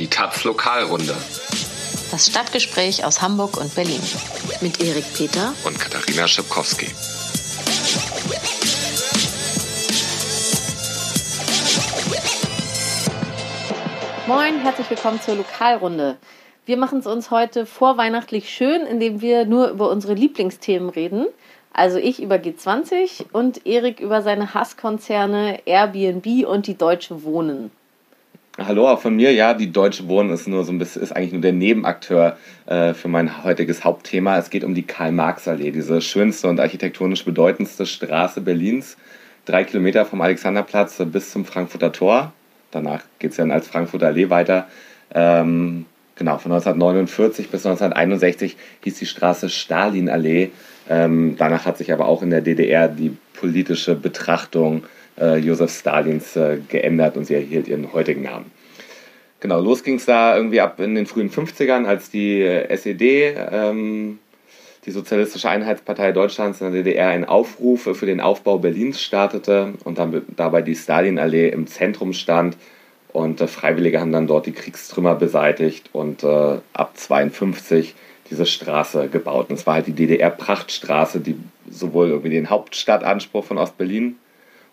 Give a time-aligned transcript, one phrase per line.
[0.00, 1.14] Die Taz Lokalrunde.
[2.10, 4.00] Das Stadtgespräch aus Hamburg und Berlin.
[4.62, 6.86] Mit Erik Peter und Katharina Schipkowski.
[14.26, 16.16] Moin, herzlich willkommen zur Lokalrunde.
[16.64, 21.26] Wir machen es uns heute vorweihnachtlich schön, indem wir nur über unsere Lieblingsthemen reden.
[21.74, 27.70] Also ich über G20 und Erik über seine Hasskonzerne Airbnb und die Deutsche Wohnen.
[28.62, 29.32] Hallo auch von mir.
[29.32, 32.92] Ja, die Deutsche Wohnen ist nur so ein bisschen, ist eigentlich nur der Nebenakteur äh,
[32.92, 34.36] für mein heutiges Hauptthema.
[34.36, 38.98] Es geht um die Karl-Marx-Allee, diese schönste und architektonisch bedeutendste Straße Berlins.
[39.46, 42.34] Drei Kilometer vom Alexanderplatz bis zum Frankfurter Tor.
[42.70, 44.68] Danach geht es dann als Frankfurter Allee weiter.
[45.14, 50.50] Ähm, genau, von 1949 bis 1961 hieß die Straße Stalinallee.
[50.86, 56.36] Ähm, danach hat sich aber auch in der DDR die politische Betrachtung äh, Josef Stalins
[56.36, 58.50] äh, geändert und sie erhielt ihren heutigen Namen.
[59.40, 63.34] Genau, los ging es da irgendwie ab in den frühen 50ern, als die äh, SED,
[63.50, 64.18] ähm,
[64.86, 69.98] die Sozialistische Einheitspartei Deutschlands in der DDR, einen Aufruf für den Aufbau Berlins startete und
[69.98, 72.56] dann dabei die Stalinallee im Zentrum stand.
[73.12, 77.94] Und äh, Freiwillige haben dann dort die Kriegstrümmer beseitigt und äh, ab 52
[78.30, 79.50] diese Straße gebaut.
[79.50, 81.36] Und es war halt die DDR-Prachtstraße, die
[81.68, 84.16] sowohl irgendwie den Hauptstadtanspruch von Ostberlin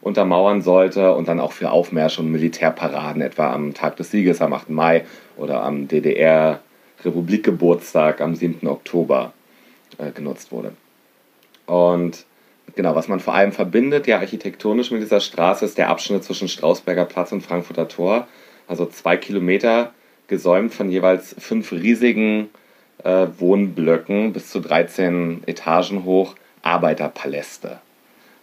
[0.07, 4.53] untermauern sollte und dann auch für Aufmärsche und Militärparaden, etwa am Tag des Sieges am
[4.53, 4.69] 8.
[4.69, 5.05] Mai
[5.35, 8.67] oder am DDR-Republikgeburtstag am 7.
[8.67, 9.33] Oktober
[9.97, 10.73] äh, genutzt wurde.
[11.65, 12.25] Und
[12.75, 16.47] genau, was man vor allem verbindet, ja architektonisch mit dieser Straße, ist der Abschnitt zwischen
[16.47, 18.27] Strausberger Platz und Frankfurter Tor.
[18.67, 19.91] Also zwei Kilometer
[20.27, 22.49] gesäumt von jeweils fünf riesigen
[23.03, 27.79] äh, Wohnblöcken bis zu 13 Etagen hoch, Arbeiterpaläste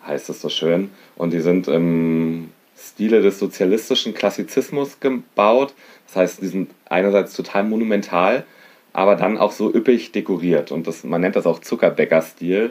[0.07, 0.91] heißt es so schön.
[1.17, 5.75] Und die sind im Stile des sozialistischen Klassizismus gebaut.
[6.07, 8.45] Das heißt, die sind einerseits total monumental,
[8.93, 10.73] aber dann auch so üppig dekoriert.
[10.73, 12.71] Und das, man nennt das auch Zuckerbäcker-Stil,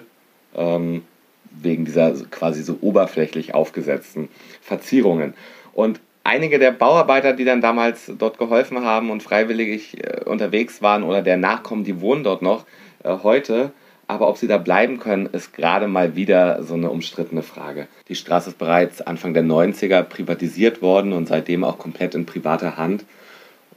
[0.55, 1.03] ähm,
[1.51, 4.29] wegen dieser quasi so oberflächlich aufgesetzten
[4.61, 5.33] Verzierungen.
[5.73, 11.03] Und einige der Bauarbeiter, die dann damals dort geholfen haben und freiwillig äh, unterwegs waren
[11.03, 12.65] oder der Nachkommen, die wohnen dort noch
[13.03, 13.71] äh, heute,
[14.13, 17.87] aber ob sie da bleiben können, ist gerade mal wieder so eine umstrittene Frage.
[18.07, 22.77] Die Straße ist bereits Anfang der 90er privatisiert worden und seitdem auch komplett in privater
[22.77, 23.05] Hand.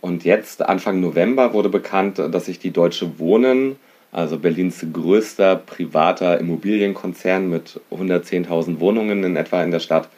[0.02, 3.76] Und jetzt, Anfang November, wurde bekannt, dass sich die Deutsche Wohnen,
[4.12, 10.10] also Berlins größter privater Immobilienkonzern mit 110.000 Wohnungen in etwa in der Stadt,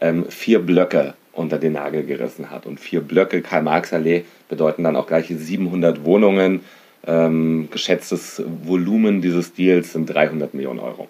[0.00, 2.66] ähm, vier Blöcke unter den Nagel gerissen hat.
[2.66, 6.60] Und vier Blöcke Karl-Marx-Allee bedeuten dann auch gleich 700 Wohnungen
[7.06, 11.08] ähm, geschätztes Volumen dieses Deals sind 300 Millionen Euro.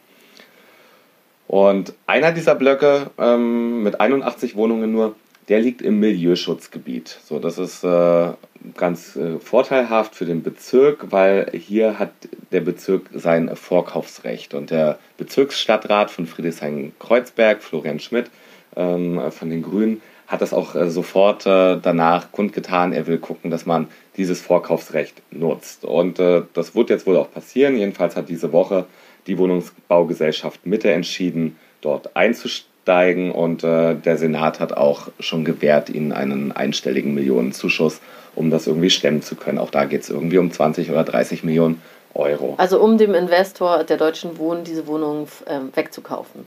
[1.49, 5.17] Und einer dieser Blöcke ähm, mit 81 Wohnungen nur,
[5.49, 7.19] der liegt im Milieuschutzgebiet.
[7.25, 8.29] So, das ist äh,
[8.77, 12.13] ganz äh, vorteilhaft für den Bezirk, weil hier hat
[12.53, 14.55] der Bezirk sein Vorkaufsrecht.
[14.55, 18.31] Und der Bezirksstadtrat von Friedrichshain-Kreuzberg, Florian Schmidt
[18.77, 20.01] ähm, von den Grünen,
[20.33, 22.95] hat das auch äh, sofort äh, danach kundgetan.
[22.95, 25.85] Er will gucken, dass man dieses Vorkaufsrecht nutzt.
[25.85, 27.77] Und äh, das wird jetzt wohl auch passieren.
[27.77, 28.87] Jedenfalls hat diese Woche
[29.27, 33.31] die Wohnungsbaugesellschaft Mitte entschieden, dort einzusteigen.
[33.31, 38.01] Und der Senat hat auch schon gewährt ihnen einen einstelligen Millionenzuschuss,
[38.35, 39.59] um das irgendwie stemmen zu können.
[39.59, 41.81] Auch da geht es irgendwie um 20 oder 30 Millionen
[42.15, 42.55] Euro.
[42.59, 46.47] Also um dem Investor der Deutschen Wohnen diese Wohnung ähm, wegzukaufen.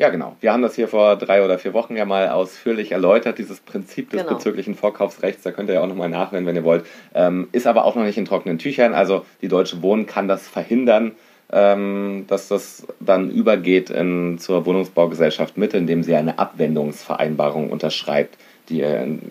[0.00, 0.34] Ja, genau.
[0.40, 4.08] Wir haben das hier vor drei oder vier Wochen ja mal ausführlich erläutert, dieses Prinzip
[4.08, 4.32] des genau.
[4.32, 5.42] bezüglichen Vorkaufsrechts.
[5.42, 6.86] Da könnt ihr ja auch nochmal nachhören, wenn ihr wollt.
[7.12, 8.94] Ähm, ist aber auch noch nicht in trockenen Tüchern.
[8.94, 11.12] Also die Deutsche Wohnen kann das verhindern,
[11.52, 18.38] ähm, dass das dann übergeht in, zur Wohnungsbaugesellschaft Mitte, indem sie eine Abwendungsvereinbarung unterschreibt,
[18.70, 18.78] die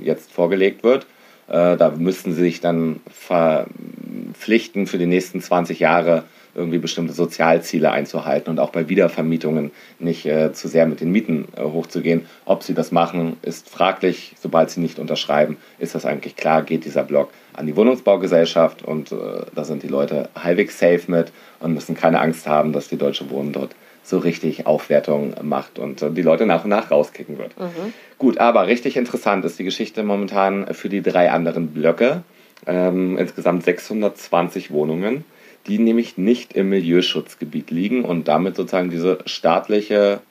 [0.04, 1.08] jetzt vorgelegt wird.
[1.48, 6.26] Äh, da müssten sie sich dann verpflichten, für die nächsten 20 Jahre
[6.60, 11.48] irgendwie bestimmte Sozialziele einzuhalten und auch bei Wiedervermietungen nicht äh, zu sehr mit den Mieten
[11.56, 12.26] äh, hochzugehen.
[12.46, 14.36] Ob sie das machen, ist fraglich.
[14.40, 19.12] Sobald sie nicht unterschreiben, ist das eigentlich klar, geht dieser Block an die Wohnungsbaugesellschaft und
[19.12, 19.16] äh,
[19.56, 23.30] da sind die Leute halbwegs safe mit und müssen keine Angst haben, dass die Deutsche
[23.30, 27.58] Wohnen dort so richtig Aufwertung macht und äh, die Leute nach und nach rauskicken wird.
[27.60, 27.94] Mhm.
[28.18, 32.24] Gut, aber richtig interessant ist die Geschichte momentan für die drei anderen Blöcke.
[32.66, 35.24] Ähm, insgesamt 620 Wohnungen
[35.68, 40.22] die nämlich nicht im Milieuschutzgebiet liegen und damit sozusagen diese staatliche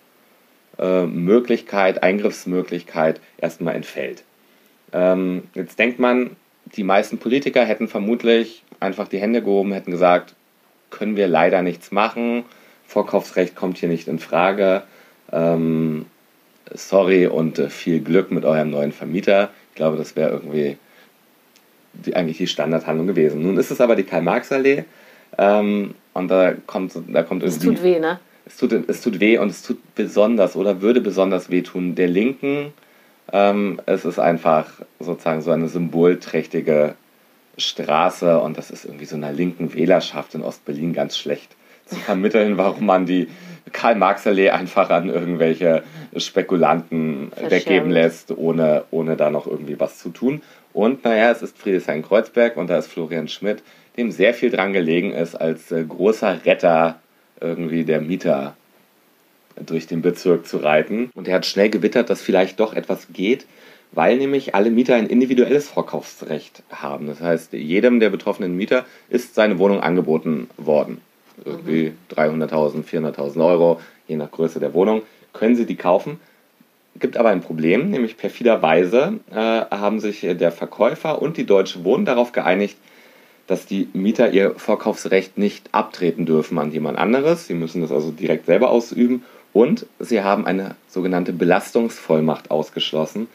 [0.79, 4.25] äh, Möglichkeit, Eingriffsmöglichkeit erstmal entfällt.
[4.93, 6.37] Ähm, jetzt denkt man,
[6.77, 10.35] die meisten Politiker hätten vermutlich einfach die Hände gehoben, hätten gesagt,
[10.91, 12.45] können wir leider nichts machen,
[12.87, 14.83] Vorkaufsrecht kommt hier nicht in Frage,
[15.31, 16.07] ähm,
[16.73, 19.51] sorry und äh, viel Glück mit eurem neuen Vermieter.
[19.71, 20.79] Ich glaube, das wäre irgendwie
[21.93, 23.43] die, eigentlich die Standardhandlung gewesen.
[23.43, 24.85] Nun ist es aber die Karl-Marx-Allee
[25.39, 28.19] ähm, und da kommt, da kommt Es tut weh, ne?
[28.49, 32.73] es tut, es tut weh und es tut besonders oder würde besonders wehtun der Linken.
[33.33, 34.67] Ähm, es ist einfach
[34.99, 36.95] sozusagen so eine symbolträchtige
[37.59, 41.57] Straße und das ist irgendwie so einer linken Wählerschaft in Ostberlin ganz schlecht
[41.87, 43.29] zu vermitteln, warum man die
[43.73, 45.83] Karl-Marx-Allee einfach an irgendwelche
[46.17, 47.51] Spekulanten Verschenkt.
[47.51, 50.41] weggeben lässt, ohne, ohne da noch irgendwie was zu tun.
[50.73, 53.63] Und naja, es ist Friedrichshain-Kreuzberg und da ist Florian Schmidt,
[53.99, 57.01] dem sehr viel dran gelegen ist, als äh, großer Retter
[57.41, 58.57] irgendwie der Mieter
[59.67, 61.11] durch den Bezirk zu reiten.
[61.15, 63.47] Und er hat schnell gewittert, dass vielleicht doch etwas geht,
[63.93, 67.07] weil nämlich alle Mieter ein individuelles Vorkaufsrecht haben.
[67.07, 71.01] Das heißt, jedem der betroffenen Mieter ist seine Wohnung angeboten worden.
[71.45, 75.03] Irgendwie 300.000, 400.000 Euro, je nach Größe der Wohnung,
[75.33, 76.21] können sie die kaufen.
[76.99, 82.05] Gibt aber ein Problem, nämlich perfiderweise äh, haben sich der Verkäufer und die Deutsche Wohnen
[82.05, 82.77] darauf geeinigt,
[83.49, 87.47] dass die Mieter ihr Vorkaufsrecht nicht abtreten dürfen an jemand anderes.
[87.49, 89.25] Sie müssen das also direkt selber ausüben.
[89.55, 93.27] Und sie haben eine sogenannte Belastungsvollmacht ausgeschlossen,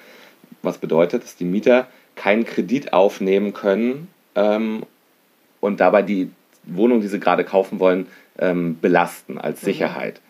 [0.62, 4.84] was bedeutet, dass die Mieter keinen Kredit aufnehmen können ähm,
[5.60, 6.30] und dabei die
[6.64, 8.06] Wohnung, die sie gerade kaufen wollen,
[8.38, 10.22] ähm, belasten als Sicherheit.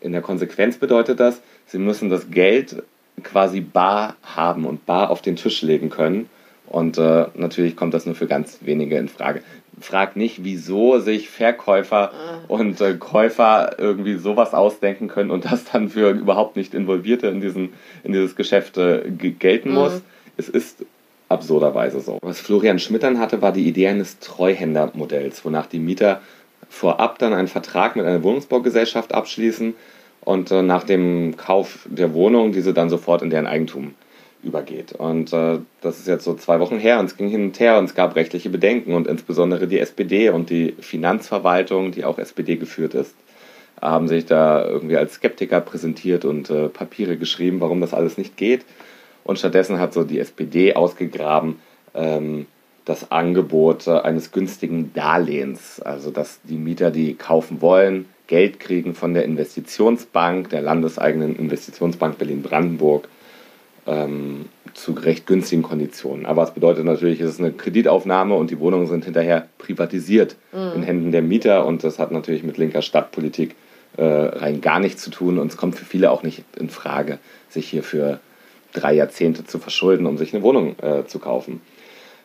[0.00, 2.82] In der Konsequenz bedeutet das, sie müssen das Geld
[3.22, 6.28] quasi bar haben und bar auf den Tisch legen können.
[6.74, 9.42] Und äh, natürlich kommt das nur für ganz wenige in Frage.
[9.80, 12.10] Frag nicht, wieso sich Verkäufer
[12.48, 17.40] und äh, Käufer irgendwie sowas ausdenken können und das dann für überhaupt nicht Involvierte in,
[17.40, 20.02] diesen, in dieses Geschäft äh, ge- gelten muss.
[20.36, 20.84] Es ist
[21.28, 22.18] absurderweise so.
[22.22, 26.22] Was Florian Schmidt dann hatte, war die Idee eines Treuhändermodells, wonach die Mieter
[26.68, 29.74] vorab dann einen Vertrag mit einer Wohnungsbaugesellschaft abschließen
[30.22, 33.94] und äh, nach dem Kauf der Wohnung diese dann sofort in deren Eigentum
[34.44, 34.92] übergeht.
[34.92, 37.78] Und äh, das ist jetzt so zwei Wochen her und es ging hin und her
[37.78, 42.56] und es gab rechtliche Bedenken und insbesondere die SPD und die Finanzverwaltung, die auch SPD
[42.56, 43.14] geführt ist,
[43.80, 48.36] haben sich da irgendwie als Skeptiker präsentiert und äh, Papiere geschrieben, warum das alles nicht
[48.36, 48.64] geht.
[49.24, 51.56] Und stattdessen hat so die SPD ausgegraben
[51.94, 52.46] ähm,
[52.84, 58.94] das Angebot äh, eines günstigen Darlehens, also dass die Mieter, die kaufen wollen, Geld kriegen
[58.94, 63.08] von der Investitionsbank, der landeseigenen Investitionsbank Berlin-Brandenburg,
[63.86, 66.26] ähm, zu recht günstigen Konditionen.
[66.26, 70.82] Aber es bedeutet natürlich, es ist eine Kreditaufnahme und die Wohnungen sind hinterher privatisiert in
[70.82, 73.54] Händen der Mieter und das hat natürlich mit linker Stadtpolitik
[73.96, 77.18] äh, rein gar nichts zu tun und es kommt für viele auch nicht in Frage,
[77.48, 78.20] sich hier für
[78.72, 81.60] drei Jahrzehnte zu verschulden, um sich eine Wohnung äh, zu kaufen.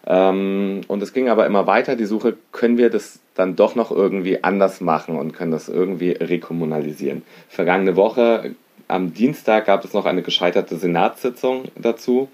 [0.07, 3.91] Ähm, und es ging aber immer weiter, die Suche, können wir das dann doch noch
[3.91, 7.23] irgendwie anders machen und können das irgendwie rekommunalisieren.
[7.47, 8.55] Vergangene Woche,
[8.89, 12.27] am Dienstag, gab es noch eine gescheiterte Senatssitzung dazu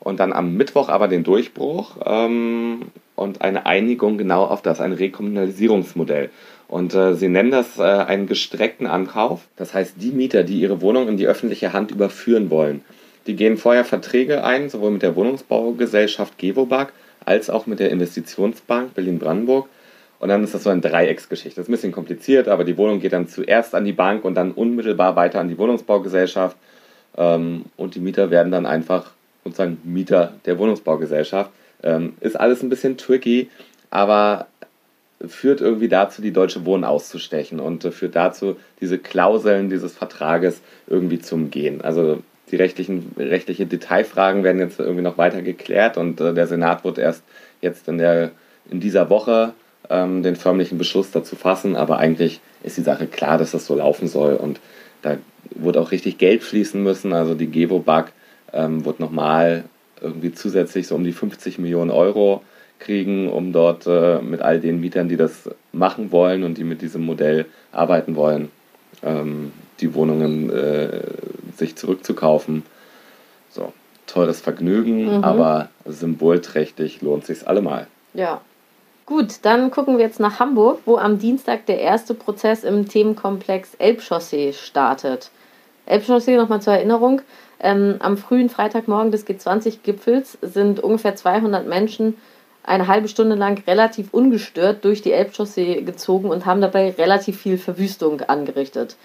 [0.00, 4.92] und dann am Mittwoch aber den Durchbruch ähm, und eine Einigung genau auf das, ein
[4.92, 6.30] Rekommunalisierungsmodell.
[6.68, 9.42] Und äh, sie nennen das äh, einen gestreckten Ankauf.
[9.56, 12.82] Das heißt, die Mieter, die ihre Wohnung in die öffentliche Hand überführen wollen,
[13.26, 16.92] die gehen vorher Verträge ein, sowohl mit der Wohnungsbaugesellschaft Gewobag
[17.24, 19.68] als auch mit der Investitionsbank Berlin-Brandenburg.
[20.22, 21.56] Und dann ist das so eine Dreiecksgeschichte.
[21.56, 24.36] Das ist ein bisschen kompliziert, aber die Wohnung geht dann zuerst an die Bank und
[24.36, 26.56] dann unmittelbar weiter an die Wohnungsbaugesellschaft.
[27.16, 29.10] Ähm, und die Mieter werden dann einfach
[29.42, 31.50] sozusagen Mieter der Wohnungsbaugesellschaft.
[31.82, 33.50] Ähm, ist alles ein bisschen tricky,
[33.90, 34.46] aber
[35.26, 40.60] führt irgendwie dazu, die Deutsche Wohnen auszustechen und äh, führt dazu, diese Klauseln dieses Vertrages
[40.86, 41.80] irgendwie zu umgehen.
[41.80, 46.84] Also die rechtlichen, rechtliche Detailfragen werden jetzt irgendwie noch weiter geklärt und äh, der Senat
[46.84, 47.24] wird erst
[47.60, 48.30] jetzt in, der,
[48.70, 49.54] in dieser Woche
[49.90, 53.74] ähm, den förmlichen Beschluss dazu fassen, aber eigentlich ist die Sache klar, dass das so
[53.74, 54.60] laufen soll und
[55.02, 55.16] da
[55.50, 57.12] wird auch richtig Geld fließen müssen.
[57.12, 58.12] Also die Gewobag
[58.52, 59.64] ähm, wird nochmal
[60.00, 62.42] irgendwie zusätzlich so um die 50 Millionen Euro
[62.78, 66.82] kriegen, um dort äh, mit all den Mietern, die das machen wollen und die mit
[66.82, 68.50] diesem Modell arbeiten wollen,
[69.04, 71.02] ähm, die Wohnungen äh,
[71.56, 72.62] sich zurückzukaufen.
[73.50, 73.72] So,
[74.06, 75.24] teures Vergnügen, Mhm.
[75.24, 77.86] aber symbolträchtig lohnt sich's allemal.
[78.14, 78.40] Ja.
[79.04, 83.74] Gut, dann gucken wir jetzt nach Hamburg, wo am Dienstag der erste Prozess im Themenkomplex
[83.78, 85.30] Elbchaussee startet.
[85.86, 87.20] Elbchaussee, nochmal zur Erinnerung,
[87.58, 92.16] ähm, am frühen Freitagmorgen des G20-Gipfels sind ungefähr 200 Menschen
[92.62, 97.58] eine halbe Stunde lang relativ ungestört durch die Elbchaussee gezogen und haben dabei relativ viel
[97.58, 98.96] Verwüstung angerichtet.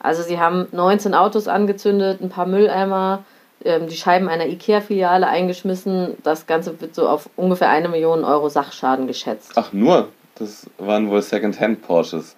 [0.00, 3.24] Also sie haben 19 Autos angezündet, ein paar Mülleimer,
[3.64, 6.16] ähm, die Scheiben einer Ikea-Filiale eingeschmissen.
[6.22, 9.52] Das Ganze wird so auf ungefähr eine Million Euro Sachschaden geschätzt.
[9.56, 10.08] Ach, nur?
[10.36, 12.36] Das waren wohl Secondhand Porsches.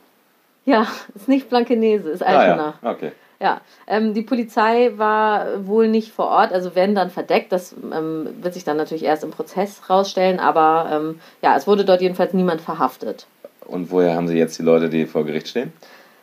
[0.64, 2.74] Ja, ist nicht Blankenese, ist Ah Altona.
[2.82, 3.12] ja, okay.
[3.38, 7.52] Ja, ähm, die Polizei war wohl nicht vor Ort, also werden dann verdeckt.
[7.52, 11.84] Das ähm, wird sich dann natürlich erst im Prozess rausstellen, aber ähm, ja, es wurde
[11.84, 13.26] dort jedenfalls niemand verhaftet.
[13.66, 15.72] Und woher haben Sie jetzt die Leute, die vor Gericht stehen?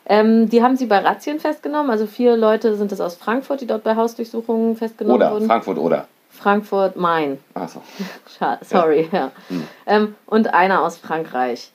[0.06, 1.90] Ähm, die haben sie bei Razzien festgenommen.
[1.90, 5.46] Also vier Leute sind es aus Frankfurt, die dort bei Hausdurchsuchungen festgenommen Oder, wurden.
[5.46, 6.06] Frankfurt oder.
[6.30, 7.38] Frankfurt, Main.
[7.54, 7.80] Achso.
[8.38, 9.30] Scha- Sorry, ja.
[9.48, 9.64] Hm.
[9.86, 11.70] Ähm, und einer aus Frankreich.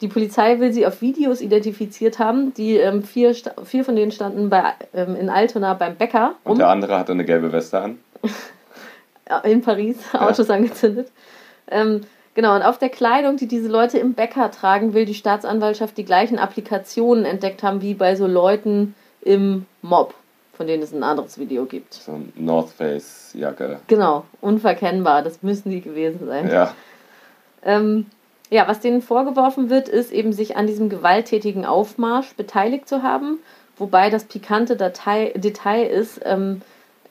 [0.00, 2.54] Die Polizei will sie auf Videos identifiziert haben.
[2.54, 4.62] Die ähm, vier, vier von denen standen bei,
[4.94, 7.98] ähm, in Altona beim Bäcker Und rum, der andere hatte eine gelbe Weste an.
[9.44, 11.10] in Paris, Autos angezündet.
[11.70, 12.02] Ähm,
[12.38, 16.04] genau, und auf der Kleidung, die diese Leute im Bäcker tragen, will die Staatsanwaltschaft die
[16.04, 20.14] gleichen Applikationen entdeckt haben wie bei so Leuten im Mob,
[20.52, 21.94] von denen es ein anderes Video gibt.
[21.94, 23.80] So eine North Face Jacke.
[23.88, 26.48] Genau, unverkennbar, das müssen die gewesen sein.
[26.48, 26.74] Ja.
[27.64, 28.06] Ähm,
[28.50, 33.40] ja, was denen vorgeworfen wird, ist eben sich an diesem gewalttätigen Aufmarsch beteiligt zu haben.
[33.78, 36.62] Wobei das pikante Datei, Detail ist, ähm,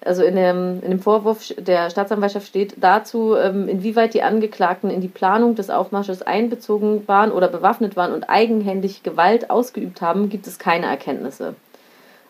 [0.03, 5.01] also in dem, in dem Vorwurf der Staatsanwaltschaft steht dazu, ähm, inwieweit die Angeklagten in
[5.01, 10.47] die Planung des Aufmarsches einbezogen waren oder bewaffnet waren und eigenhändig Gewalt ausgeübt haben, gibt
[10.47, 11.55] es keine Erkenntnisse.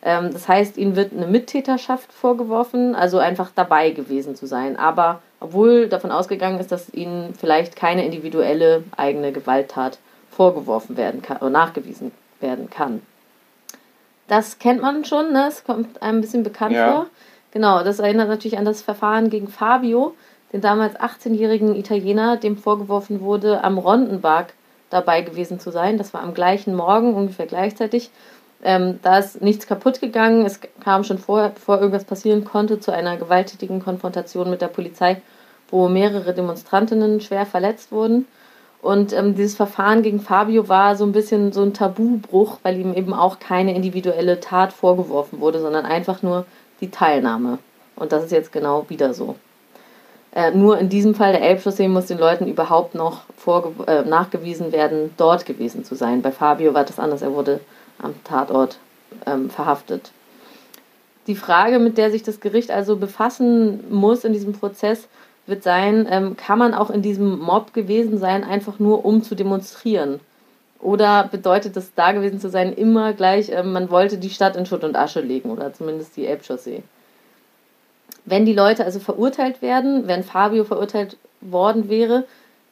[0.01, 4.77] Ähm, das heißt, ihnen wird eine Mittäterschaft vorgeworfen, also einfach dabei gewesen zu sein.
[4.77, 9.99] Aber obwohl davon ausgegangen ist, dass ihnen vielleicht keine individuelle eigene Gewalttat
[10.31, 13.01] vorgeworfen werden kann oder nachgewiesen werden kann.
[14.27, 15.47] Das kennt man schon, ne?
[15.47, 16.91] Es kommt einem ein bisschen bekannt Ja.
[16.91, 17.05] vor.
[17.51, 20.15] Genau, das erinnert natürlich an das Verfahren gegen Fabio,
[20.53, 24.53] den damals 18-jährigen Italiener, dem vorgeworfen wurde, am Rondenberg
[24.89, 25.97] dabei gewesen zu sein.
[25.97, 28.09] Das war am gleichen Morgen, ungefähr gleichzeitig.
[28.63, 30.45] Ähm, da ist nichts kaputt gegangen.
[30.45, 35.21] Es kam schon vorher, bevor irgendwas passieren konnte, zu einer gewalttätigen Konfrontation mit der Polizei,
[35.69, 38.25] wo mehrere Demonstrantinnen schwer verletzt wurden.
[38.81, 42.93] Und ähm, dieses Verfahren gegen Fabio war so ein bisschen so ein Tabubruch, weil ihm
[42.93, 46.45] eben auch keine individuelle Tat vorgeworfen wurde, sondern einfach nur
[46.81, 47.59] die Teilnahme.
[47.95, 49.35] Und das ist jetzt genau wieder so.
[50.33, 53.21] Äh, nur in diesem Fall der Elbchaussee muss den Leuten überhaupt noch
[53.87, 56.21] äh, nachgewiesen werden, dort gewesen zu sein.
[56.21, 57.21] Bei Fabio war das anders.
[57.21, 57.59] Er wurde
[57.97, 58.77] am Tatort
[59.25, 60.11] ähm, verhaftet.
[61.27, 65.07] Die Frage, mit der sich das Gericht also befassen muss in diesem Prozess,
[65.45, 69.35] wird sein, ähm, kann man auch in diesem Mob gewesen sein, einfach nur um zu
[69.35, 70.19] demonstrieren?
[70.87, 74.65] Oder bedeutet es, da gewesen zu sein, immer gleich, ähm, man wollte die Stadt in
[74.65, 76.81] Schutt und Asche legen oder zumindest die Elbchaussee?
[78.23, 82.23] Wenn die Leute also verurteilt werden, wenn Fabio verurteilt worden wäre,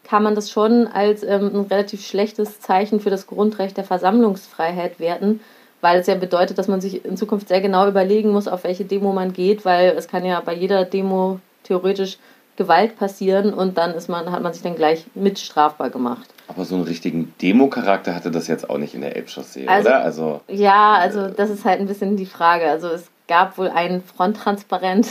[0.05, 4.97] kann man das schon als ähm, ein relativ schlechtes Zeichen für das Grundrecht der Versammlungsfreiheit
[5.01, 5.41] werten,
[5.81, 8.85] weil es ja bedeutet, dass man sich in Zukunft sehr genau überlegen muss, auf welche
[8.85, 12.17] Demo man geht, weil es kann ja bei jeder Demo theoretisch
[12.57, 16.25] Gewalt passieren und dann ist man, hat man sich dann gleich mitstrafbar gemacht.
[16.47, 20.01] Aber so einen richtigen Demo-Charakter hatte das jetzt auch nicht in der Elbchaussee, Also- oder?
[20.03, 22.65] Also, Ja, also das ist halt ein bisschen die Frage.
[22.69, 25.07] Also es gab wohl ein Fronttransparent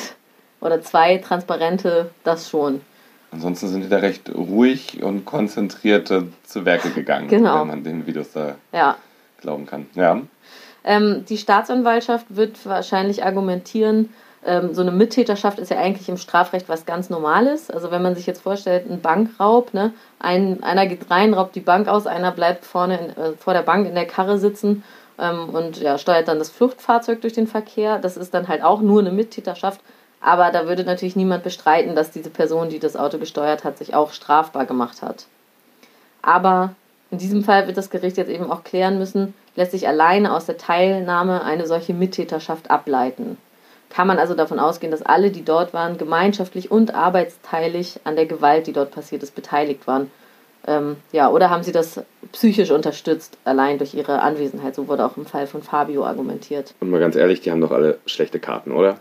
[0.61, 2.81] oder zwei Transparente, das schon.
[3.33, 7.61] ansonsten sind die da recht ruhig und konzentriert äh, zu Werke gegangen, Genau.
[7.63, 8.97] wenn man den Videos da Ja.
[9.41, 9.87] glauben kann.
[9.95, 10.21] Ja.
[10.85, 14.11] Ähm, die Staatsanwaltschaft wird wahrscheinlich argumentieren,
[14.47, 17.71] ähm, so eine Mittäterschaft ist ja eigentlich im Strafrecht was ganz Normales.
[17.71, 19.93] Also wenn man sich jetzt vorstellt, ein Bankraub, ne?
[20.19, 23.63] ein, einer geht rein, raubt die Bank aus, einer bleibt vorne in, äh, vor der
[23.63, 24.85] Bank in der Karre sitzen
[25.19, 27.99] ähm, und ja, steuert dann das Fluchtfahrzeug durch den Verkehr.
[27.99, 29.81] Das ist dann halt auch nur eine Mittäterschaft.
[30.21, 33.95] Aber da würde natürlich niemand bestreiten, dass diese Person, die das Auto gesteuert hat, sich
[33.95, 35.27] auch strafbar gemacht hat.
[36.23, 36.75] Aber
[37.11, 40.47] in diesem Fall wird das Gericht jetzt eben auch klären müssen, lässt sich alleine aus
[40.47, 43.37] der Teilnahme eine solche Mittäterschaft ableiten.
[43.91, 48.27] Kann man also davon ausgehen, dass alle, die dort waren, gemeinschaftlich und arbeitsteilig an der
[48.27, 50.11] Gewalt, die dort passiert ist, beteiligt waren?
[50.67, 54.75] Ähm, ja, oder haben sie das psychisch unterstützt, allein durch ihre Anwesenheit?
[54.75, 56.75] So wurde auch im Fall von Fabio argumentiert.
[56.81, 58.97] Und mal ganz ehrlich, die haben doch alle schlechte Karten, oder?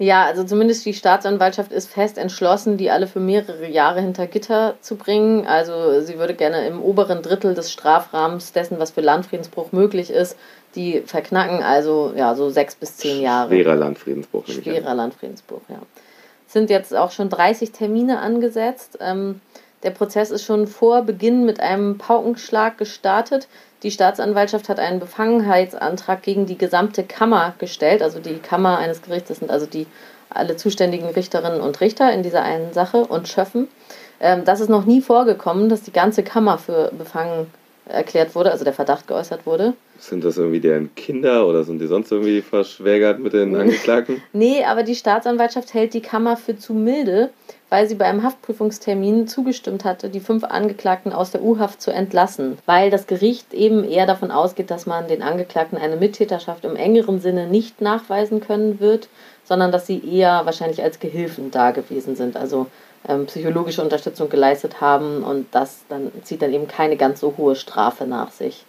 [0.00, 4.74] Ja, also zumindest die Staatsanwaltschaft ist fest entschlossen, die alle für mehrere Jahre hinter Gitter
[4.80, 5.44] zu bringen.
[5.44, 10.36] Also sie würde gerne im oberen Drittel des Strafrahmens dessen, was für Landfriedensbruch möglich ist,
[10.76, 11.64] die verknacken.
[11.64, 13.50] Also ja, so sechs bis zehn Jahre.
[13.50, 14.46] Schwerer Landfriedensbruch.
[14.46, 15.80] Schwerer Landfriedensbruch, ja.
[16.46, 18.98] Es sind jetzt auch schon 30 Termine angesetzt.
[19.00, 19.40] Ähm,
[19.82, 23.48] der Prozess ist schon vor Beginn mit einem Paukenschlag gestartet.
[23.82, 28.02] Die Staatsanwaltschaft hat einen Befangenheitsantrag gegen die gesamte Kammer gestellt.
[28.02, 29.86] Also die Kammer eines Gerichts, das sind also die
[30.30, 33.68] alle zuständigen Richterinnen und Richter in dieser einen Sache und Schöffen.
[34.20, 37.46] Ähm, das ist noch nie vorgekommen, dass die ganze Kammer für befangen
[37.88, 39.74] erklärt wurde, also der Verdacht geäußert wurde.
[39.98, 44.22] Sind das irgendwie deren Kinder oder sind die sonst irgendwie verschwägert mit den Angeklagten?
[44.32, 47.30] nee, aber die Staatsanwaltschaft hält die Kammer für zu milde,
[47.68, 52.58] weil sie bei einem Haftprüfungstermin zugestimmt hatte, die fünf Angeklagten aus der U-Haft zu entlassen,
[52.66, 57.20] weil das Gericht eben eher davon ausgeht, dass man den Angeklagten eine Mittäterschaft im engeren
[57.20, 59.08] Sinne nicht nachweisen können wird,
[59.44, 62.66] sondern dass sie eher wahrscheinlich als Gehilfen da gewesen sind, also
[63.06, 67.56] ähm, psychologische Unterstützung geleistet haben und das dann zieht dann eben keine ganz so hohe
[67.56, 68.64] Strafe nach sich.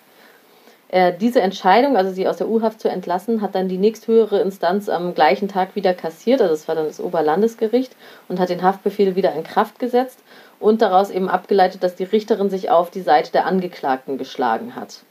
[0.90, 4.90] Äh, diese Entscheidung, also sie aus der U-Haft zu entlassen, hat dann die nächsthöhere Instanz
[4.90, 7.96] am gleichen Tag wieder kassiert, also es war dann das Oberlandesgericht
[8.28, 10.20] und hat den Haftbefehl wieder in Kraft gesetzt
[10.60, 15.04] und daraus eben abgeleitet, dass die Richterin sich auf die Seite der Angeklagten geschlagen hat.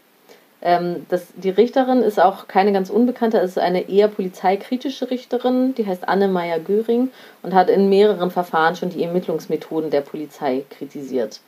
[0.60, 5.74] Ähm, das, die Richterin ist auch keine ganz unbekannte, es ist eine eher polizeikritische Richterin,
[5.74, 7.10] die heißt Anne Meyer-Göring
[7.42, 11.40] und hat in mehreren Verfahren schon die Ermittlungsmethoden der Polizei kritisiert.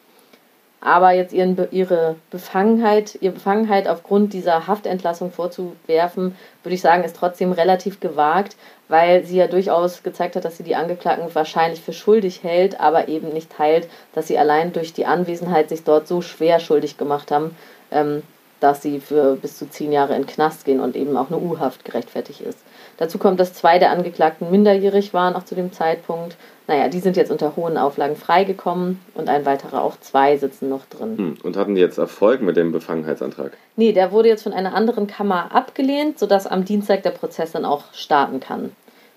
[0.83, 7.17] Aber jetzt ihren, ihre Befangenheit, ihre Befangenheit aufgrund dieser Haftentlassung vorzuwerfen, würde ich sagen, ist
[7.17, 8.57] trotzdem relativ gewagt,
[8.89, 13.09] weil sie ja durchaus gezeigt hat, dass sie die Angeklagten wahrscheinlich für schuldig hält, aber
[13.09, 17.31] eben nicht teilt, dass sie allein durch die Anwesenheit sich dort so schwer schuldig gemacht
[17.31, 17.55] haben,
[17.91, 18.23] ähm,
[18.61, 21.85] dass sie für bis zu zehn Jahre in Knast gehen und eben auch eine U-Haft
[21.85, 22.59] gerechtfertigt ist.
[22.99, 26.37] Dazu kommt, dass zwei der Angeklagten minderjährig waren, auch zu dem Zeitpunkt.
[26.67, 30.85] Naja, die sind jetzt unter hohen Auflagen freigekommen und ein weiterer, auch zwei, sitzen noch
[30.85, 31.17] drin.
[31.17, 31.37] Hm.
[31.43, 33.53] Und hatten die jetzt Erfolg mit dem Befangenheitsantrag?
[33.77, 37.65] Nee, der wurde jetzt von einer anderen Kammer abgelehnt, sodass am Dienstag der Prozess dann
[37.65, 38.73] auch starten kann.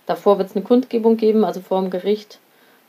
[0.06, 2.40] Davor wird es eine Kundgebung geben, also vor dem Gericht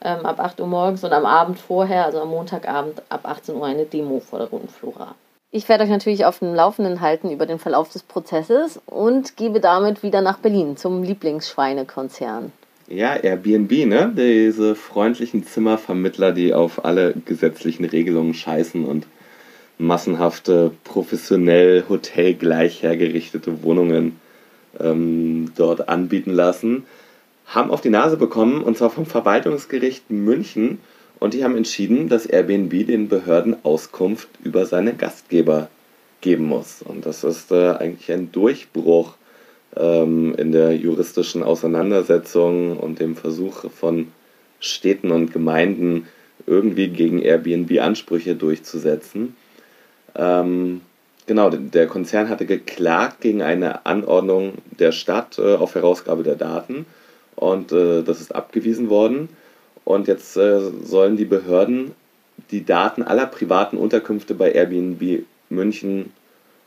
[0.01, 3.67] ähm, ab 8 Uhr morgens und am Abend vorher, also am Montagabend ab 18 Uhr
[3.67, 5.15] eine Demo vor der Roten Flora.
[5.57, 9.61] Ich werde euch natürlich auf dem Laufenden halten über den Verlauf des Prozesses und gebe
[9.61, 12.51] damit wieder nach Berlin zum Lieblingsschweinekonzern.
[12.89, 14.13] Ja, Airbnb, ne?
[14.17, 19.07] Diese freundlichen Zimmervermittler, die auf alle gesetzlichen Regelungen scheißen und
[19.79, 24.19] massenhafte, professionell hotelgleich hergerichtete Wohnungen
[24.81, 26.85] ähm, dort anbieten lassen,
[27.47, 30.81] haben auf die Nase bekommen, und zwar vom Verwaltungsgericht München
[31.21, 35.69] und die haben entschieden, dass Airbnb den Behörden Auskunft über seine Gastgeber
[36.21, 36.83] geben muss.
[36.83, 39.15] Und das ist äh, eigentlich ein Durchbruch
[39.77, 44.09] ähm, in der juristischen Auseinandersetzung und dem Versuch von
[44.61, 46.07] Städten und Gemeinden
[46.47, 49.37] irgendwie gegen Airbnb Ansprüche durchzusetzen.
[50.15, 50.81] Ähm,
[51.27, 56.87] genau, der Konzern hatte geklagt gegen eine Anordnung der Stadt äh, auf Herausgabe der Daten
[57.37, 59.29] und äh, das ist abgewiesen worden.
[59.85, 61.93] Und jetzt äh, sollen die Behörden
[62.51, 66.13] die Daten aller privaten Unterkünfte bei Airbnb München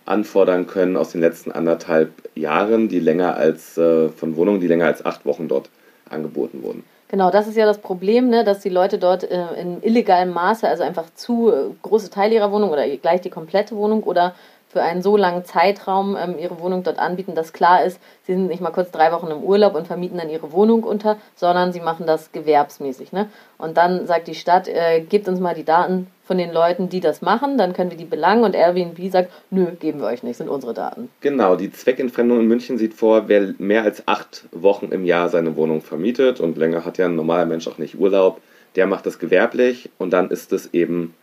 [0.06, 4.86] anfordern können aus den letzten anderthalb Jahren, die länger als äh, von Wohnungen, die länger
[4.86, 5.70] als acht Wochen dort
[6.10, 6.84] angeboten wurden.
[7.10, 10.68] Genau, das ist ja das Problem, ne, dass die Leute dort äh, in illegalem Maße,
[10.68, 14.36] also einfach zu äh, große Teile ihrer Wohnung oder gleich die komplette Wohnung oder
[14.70, 18.48] für einen so langen Zeitraum ähm, ihre Wohnung dort anbieten, dass klar ist, sie sind
[18.48, 21.80] nicht mal kurz drei Wochen im Urlaub und vermieten dann ihre Wohnung unter, sondern sie
[21.80, 23.12] machen das gewerbsmäßig.
[23.14, 23.30] Ne?
[23.58, 27.00] Und dann sagt die Stadt, äh, gebt uns mal die Daten von den Leuten, die
[27.00, 30.36] das machen, dann können wir die belangen und Airbnb sagt, nö, geben wir euch nicht,
[30.36, 31.10] sind unsere Daten.
[31.22, 35.56] Genau, die Zweckentfremdung in München sieht vor, wer mehr als acht Wochen im Jahr seine
[35.56, 38.42] Wohnung vermietet und länger hat ja ein normaler Mensch auch nicht Urlaub,
[38.76, 41.14] der macht das gewerblich und dann ist es eben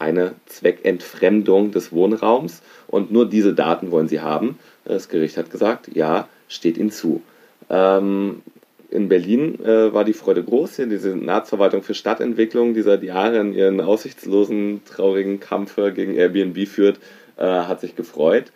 [0.00, 4.58] eine Zweckentfremdung des Wohnraums und nur diese Daten wollen sie haben.
[4.84, 7.22] Das Gericht hat gesagt, ja, steht ihnen zu.
[7.68, 8.42] Ähm,
[8.90, 13.54] in Berlin äh, war die Freude groß, hier diese Senatsverwaltung für Stadtentwicklung, die seit Jahren
[13.54, 16.98] ihren aussichtslosen, traurigen Kampf gegen Airbnb führt,
[17.36, 18.52] äh, hat sich gefreut.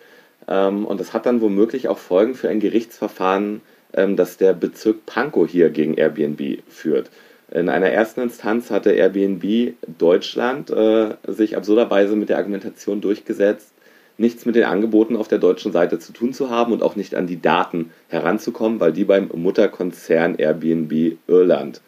[0.49, 3.61] Ähm, und das hat dann womöglich auch Folgen für ein Gerichtsverfahren,
[3.93, 7.11] ähm, das der Bezirk Pankow hier gegen Airbnb führt.
[7.55, 13.73] In einer ersten Instanz hatte Airbnb Deutschland äh, sich absurderweise mit der Argumentation durchgesetzt,
[14.19, 17.15] nichts mit den Angeboten auf der deutschen Seite zu tun zu haben und auch nicht
[17.15, 21.81] an die Daten heranzukommen, weil die beim Mutterkonzern Airbnb Irland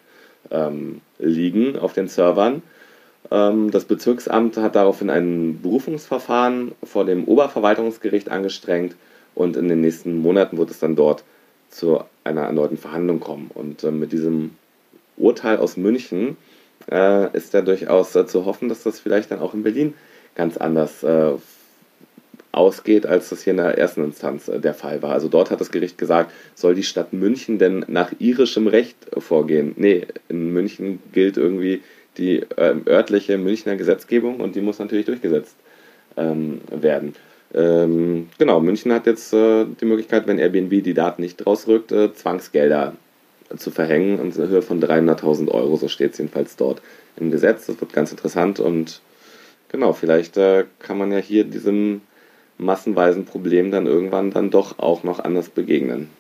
[0.53, 2.63] ähm, liegen auf den Servern.
[3.33, 8.95] Ähm, das Bezirksamt hat daraufhin ein Berufungsverfahren vor dem Oberverwaltungsgericht angestrengt
[9.35, 11.25] und in den nächsten Monaten wird es dann dort
[11.71, 13.51] zu einer erneuten Verhandlung kommen.
[13.53, 14.53] Und äh, mit diesem
[15.17, 16.37] Urteil aus München
[16.91, 19.95] äh, ist da durchaus äh, zu hoffen, dass das vielleicht dann auch in Berlin
[20.35, 21.33] ganz anders äh,
[22.53, 25.13] ausgeht, als das hier in der ersten Instanz äh, der Fall war.
[25.13, 29.75] Also dort hat das Gericht gesagt, soll die Stadt München denn nach irischem Recht vorgehen?
[29.77, 31.83] Nee, in München gilt irgendwie
[32.17, 35.57] die äh, örtliche Münchner Gesetzgebung und die muss natürlich durchgesetzt
[36.17, 37.15] ähm, werden.
[37.55, 42.95] Ähm, genau, München hat jetzt äh, die Möglichkeit, wenn Airbnb die Daten nicht rausrückt, Zwangsgelder
[43.57, 46.83] zu verhängen in Höhe von 300.000 Euro, so steht es jedenfalls dort
[47.17, 47.67] im Gesetz.
[47.67, 49.01] Das wird ganz interessant und
[49.69, 52.03] genau, vielleicht äh, kann man ja hier diesem
[52.59, 56.11] massenweisen Problem dann irgendwann dann doch auch noch anders begegnen.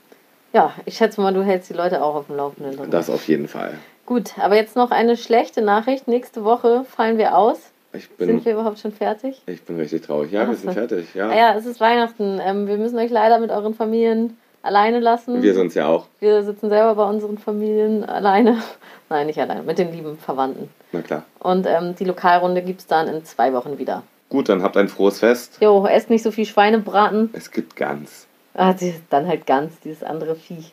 [0.52, 2.76] Ja, ich schätze mal, du hältst die Leute auch auf dem Laufenden.
[2.76, 2.90] drin.
[2.90, 3.74] Das auf jeden Fall.
[4.06, 6.06] Gut, aber jetzt noch eine schlechte Nachricht.
[6.08, 7.58] Nächste Woche fallen wir aus.
[7.92, 9.42] Ich bin, Sind wir überhaupt schon fertig?
[9.46, 10.30] ich bin richtig traurig.
[10.30, 11.14] Ja, wir sind fertig.
[11.14, 11.30] Ja.
[11.30, 12.38] Ah ja, es ist Weihnachten.
[12.44, 14.36] Ähm, wir müssen euch leider mit euren Familien
[14.66, 15.42] alleine lassen.
[15.42, 16.06] Wir sind es ja auch.
[16.20, 18.62] Wir sitzen selber bei unseren Familien alleine.
[19.08, 20.68] Nein, nicht alleine, mit den lieben Verwandten.
[20.92, 21.22] Na klar.
[21.38, 24.02] Und ähm, die Lokalrunde gibt es dann in zwei Wochen wieder.
[24.28, 25.58] Gut, dann habt ein frohes Fest.
[25.60, 27.30] Jo, esst nicht so viel Schweinebraten.
[27.32, 28.26] Es gibt Gans.
[28.54, 30.64] Ah, die- dann halt ganz dieses andere Vieh.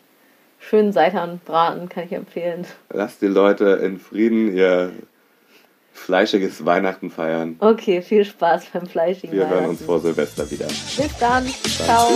[0.60, 2.66] Schön Seitanbraten kann ich empfehlen.
[2.92, 4.92] Lasst die Leute in Frieden ihr
[5.92, 7.58] fleischiges Weihnachten feiern.
[7.60, 9.38] Okay, viel Spaß beim Fleischigen.
[9.38, 9.86] Wir hören uns Weihnachten.
[9.86, 10.66] vor Silvester wieder.
[10.68, 11.46] Bis dann.
[11.46, 12.10] Ciao.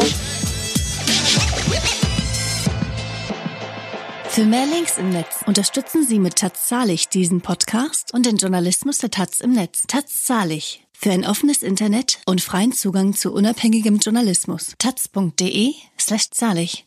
[4.38, 9.00] Für mehr Links im Netz unterstützen Sie mit Taz Zahlig diesen Podcast und den Journalismus
[9.00, 9.82] der Taz im Netz.
[9.88, 10.86] Taz Zahlig.
[10.93, 14.76] Für ein offenes Internet und freien Zugang zu unabhängigem Journalismus.
[14.78, 16.86] taz.de slash zahlig.